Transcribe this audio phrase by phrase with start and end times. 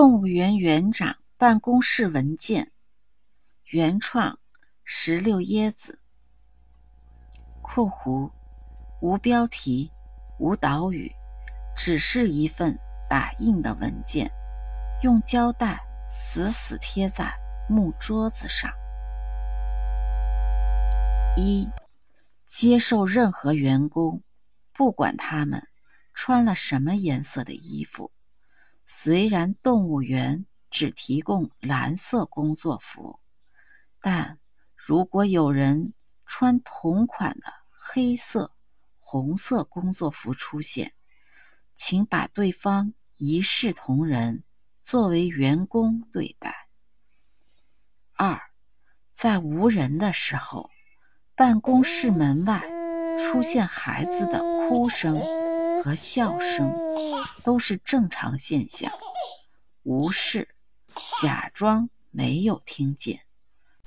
[0.00, 2.72] 动物园园长办公室文件，
[3.64, 4.38] 原创
[4.82, 6.00] 石榴椰子。
[7.60, 8.32] 括弧
[9.02, 9.92] 无标题，
[10.38, 11.12] 无导语，
[11.76, 12.78] 只是一份
[13.10, 14.30] 打印的文件，
[15.02, 15.78] 用胶带
[16.10, 17.30] 死死贴在
[17.68, 18.72] 木桌子上。
[21.36, 21.68] 一，
[22.46, 24.22] 接受任何员工，
[24.72, 25.68] 不管他们
[26.14, 28.10] 穿了什么颜色的衣服。
[28.92, 33.20] 虽然动物园只提供蓝色工作服，
[34.00, 34.40] 但
[34.74, 35.94] 如果有人
[36.26, 38.52] 穿同款的黑色、
[38.98, 40.92] 红色工作服出现，
[41.76, 44.42] 请把对方一视同仁，
[44.82, 46.66] 作为员工对待。
[48.14, 48.40] 二，
[49.12, 50.68] 在无人的时候，
[51.36, 52.60] 办公室门外
[53.16, 55.39] 出现孩子的哭声。
[55.82, 56.72] 和笑声
[57.42, 58.92] 都是正常现象，
[59.82, 60.54] 无视，
[61.22, 63.22] 假装没有听见，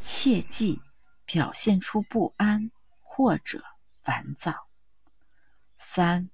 [0.00, 0.80] 切记
[1.26, 2.70] 表现出不安
[3.02, 3.62] 或者
[4.02, 4.66] 烦躁。
[5.76, 6.30] 三，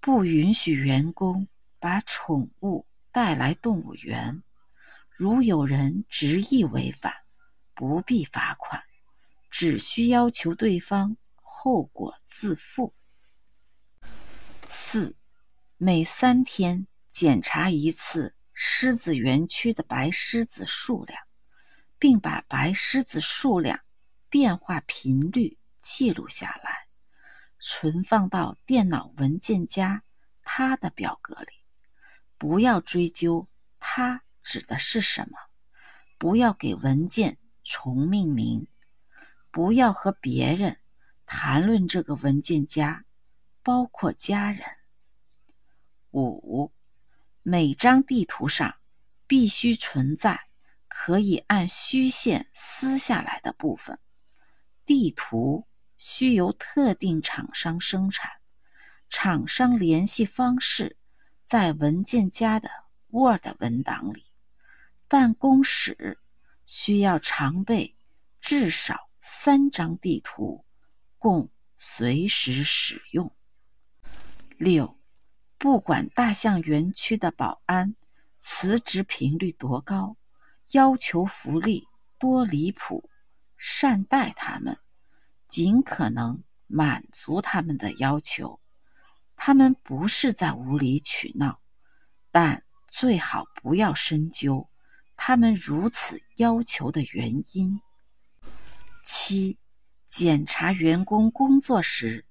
[0.00, 1.46] 不允许员工
[1.78, 4.42] 把宠物带来动物园，
[5.10, 7.12] 如有人执意违反，
[7.74, 8.82] 不必罚款，
[9.50, 12.94] 只需要求对方后果自负。
[14.72, 15.16] 四，
[15.78, 21.20] 每三天检查一次狮子园区的白狮子数量，
[21.98, 23.80] 并把白狮子数量
[24.28, 26.86] 变化频率记录下来，
[27.58, 30.04] 存放到电脑文件夹
[30.44, 31.48] 它的表格里。
[32.38, 33.48] 不要追究
[33.80, 35.36] 它指的是什么，
[36.16, 38.68] 不要给文件重命名，
[39.50, 40.78] 不要和别人
[41.26, 43.04] 谈论这个文件夹。
[43.62, 44.64] 包括家人。
[46.12, 46.72] 五，
[47.42, 48.76] 每张地图上
[49.26, 50.48] 必须存在
[50.88, 53.98] 可以按虚线撕下来的部分。
[54.84, 55.66] 地图
[55.98, 58.30] 需由特定厂商生产，
[59.08, 60.96] 厂商联系方式
[61.44, 62.68] 在文件夹的
[63.08, 64.26] Word 文档里。
[65.06, 66.18] 办公室
[66.66, 67.96] 需要常备
[68.40, 70.64] 至少三张地图，
[71.18, 73.32] 供随时使用。
[74.60, 74.98] 六，
[75.56, 77.96] 不管大象园区的保安
[78.38, 80.18] 辞职频率多高，
[80.72, 81.88] 要求福利
[82.18, 83.08] 多离谱，
[83.56, 84.76] 善待他们，
[85.48, 88.60] 尽可能满足他们的要求。
[89.34, 91.62] 他们不是在无理取闹，
[92.30, 94.68] 但最好不要深究
[95.16, 97.80] 他们如此要求的原因。
[99.06, 99.56] 七，
[100.06, 102.26] 检查员工工作时，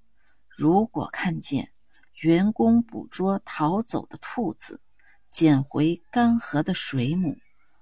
[0.48, 1.72] 如果看见。
[2.20, 4.80] 员工捕捉逃走的兔子，
[5.28, 7.38] 捡回干涸的水母，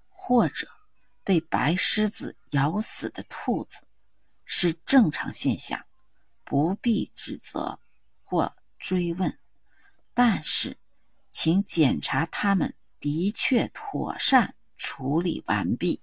[0.08, 0.68] 或者
[1.24, 3.80] 被白狮子咬死的兔子，
[4.44, 5.84] 是正常现象，
[6.44, 7.80] 不必指责
[8.22, 9.36] 或追问。
[10.14, 10.76] 但是，
[11.32, 16.00] 请检查他们的确妥善处理完毕。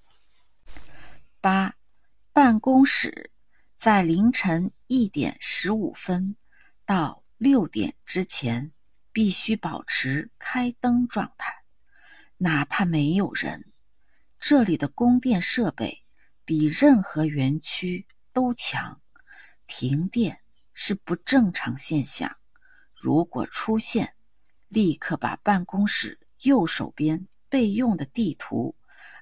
[1.40, 1.76] 八，
[2.34, 3.32] 办公室
[3.78, 6.36] 在凌晨一点十五分
[6.86, 7.25] 到。
[7.38, 8.72] 六点之前
[9.12, 11.64] 必须保持开灯状态，
[12.38, 13.74] 哪怕没有人。
[14.40, 16.04] 这里的供电设备
[16.46, 19.02] 比任何园区都强。
[19.68, 20.40] 停电
[20.74, 22.38] 是不正常现象，
[22.94, 24.14] 如果出现，
[24.70, 28.76] 立刻把办公室右手边备用的地图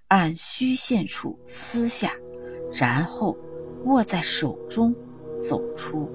[0.09, 2.13] 按虚线处撕下，
[2.71, 3.35] 然后
[3.85, 4.93] 握在手中
[5.41, 6.11] 走出。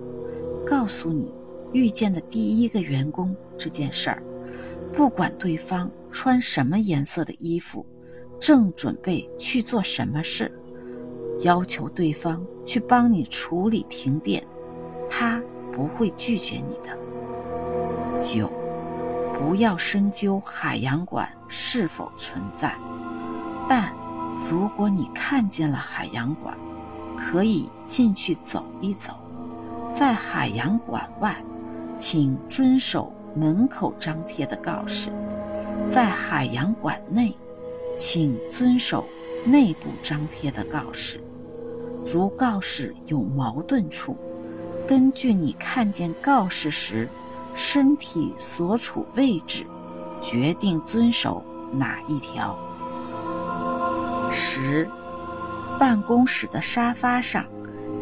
[0.64, 1.37] 告诉你。
[1.72, 4.22] 遇见的第一个员工这件事儿，
[4.92, 7.84] 不管对方穿什么颜色的衣服，
[8.40, 10.50] 正准备去做什么事，
[11.40, 14.42] 要求对方去帮你处理停电，
[15.10, 15.42] 他
[15.72, 16.96] 不会拒绝你的。
[18.18, 18.50] 九，
[19.38, 22.74] 不要深究海洋馆是否存在，
[23.68, 23.92] 但
[24.50, 26.56] 如果你看见了海洋馆，
[27.16, 29.12] 可以进去走一走，
[29.94, 31.36] 在海洋馆外。
[31.98, 35.10] 请遵守门口张贴的告示，
[35.90, 37.36] 在海洋馆内，
[37.96, 39.04] 请遵守
[39.44, 41.20] 内部张贴的告示。
[42.06, 44.16] 如告示有矛盾处，
[44.86, 47.08] 根据你看见告示时
[47.54, 49.66] 身体所处位置，
[50.22, 51.42] 决定遵守
[51.72, 52.56] 哪一条。
[54.30, 54.88] 十，
[55.78, 57.44] 办公室的沙发上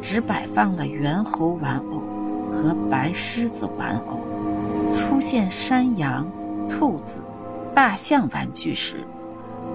[0.02, 2.15] 只摆放了猿猴玩偶。
[2.52, 4.20] 和白狮子玩偶
[4.94, 6.26] 出现山羊、
[6.68, 7.22] 兔子、
[7.74, 9.04] 大象玩具时，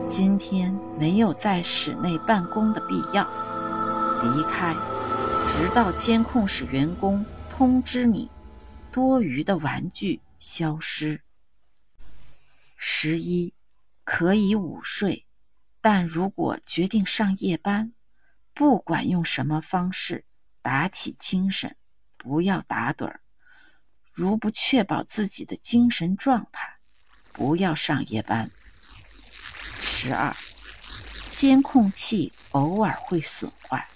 [0.07, 3.23] 今天没有在室内办公的必要，
[4.23, 4.75] 离开，
[5.47, 8.29] 直到监控室员工通知你
[8.91, 11.21] 多余的玩具消失。
[12.75, 13.53] 十一，
[14.03, 15.25] 可以午睡，
[15.81, 17.93] 但如果决定上夜班，
[18.53, 20.25] 不管用什么方式
[20.61, 21.75] 打起精神，
[22.21, 23.19] 不要打盹儿。
[24.13, 26.77] 如不确保自己的精神状态，
[27.33, 28.51] 不要上夜班。
[29.79, 30.35] 十二，
[31.31, 33.87] 监控器偶尔会损坏，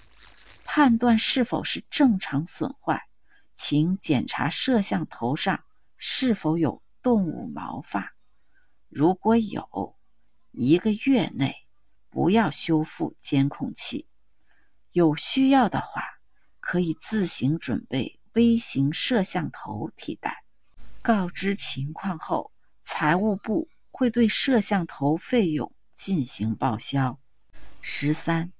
[0.64, 3.06] 判断是否是正常损坏，
[3.54, 5.62] 请检查摄像头上
[5.96, 8.16] 是否有动物毛发。
[8.88, 9.96] 如果有，
[10.50, 11.54] 一个月内
[12.10, 14.08] 不要修复监控器。
[14.92, 16.02] 有需要的话，
[16.58, 20.44] 可以自行准备微型摄像头替代。
[21.02, 25.70] 告知情况后，财务部会对摄像头费用。
[25.96, 27.18] 进行报销。
[27.80, 28.52] 十三，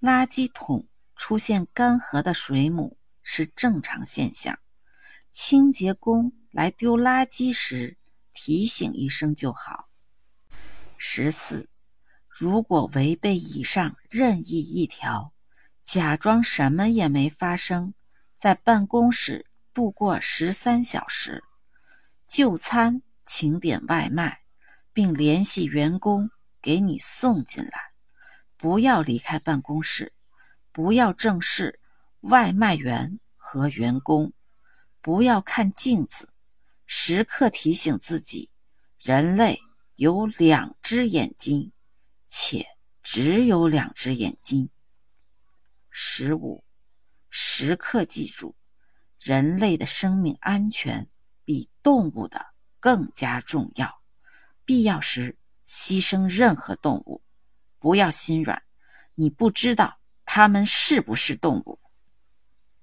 [0.00, 0.86] 垃圾桶
[1.16, 4.60] 出现干涸的水母是正常现象，
[5.28, 7.98] 清洁工来丢垃圾时
[8.32, 9.88] 提醒一声就好。
[10.96, 11.68] 十四，
[12.28, 15.32] 如果违背以上任意一条，
[15.82, 17.92] 假装什么也没发生，
[18.38, 19.44] 在办公室
[19.74, 21.44] 度过十三小时，
[22.26, 24.40] 就餐请点外卖，
[24.92, 26.30] 并联系员工。
[26.60, 27.92] 给你送进来，
[28.56, 30.12] 不要离开办公室，
[30.72, 31.78] 不要正视
[32.22, 34.32] 外卖员和员工，
[35.00, 36.28] 不要看镜子，
[36.84, 38.50] 时刻提醒自己：
[38.98, 39.60] 人类
[39.94, 41.72] 有两只眼睛，
[42.26, 42.66] 且
[43.04, 44.68] 只有两只眼睛。
[45.90, 46.64] 十五，
[47.30, 48.56] 时刻记住，
[49.20, 51.08] 人类的生命安全
[51.44, 52.46] 比动物的
[52.80, 54.00] 更加重要，
[54.64, 55.36] 必要时。
[55.70, 57.22] 牺牲任何动物，
[57.78, 58.62] 不要心软。
[59.14, 61.78] 你不知道它们是不是动物。